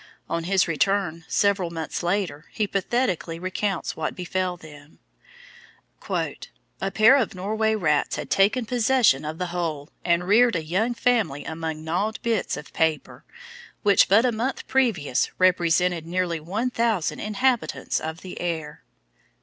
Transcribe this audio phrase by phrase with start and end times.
[0.27, 4.97] On his return, several months later, he pathetically recounts what befell them:
[6.09, 10.95] "A pair of Norway rats had taken possession of the whole, and reared a young
[10.95, 13.23] family among gnawed bits of paper,
[13.83, 18.81] which but a month previous, represented nearly one thousand inhabitants of the air!"